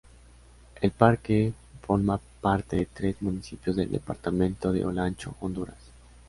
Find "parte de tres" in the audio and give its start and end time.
2.41-3.21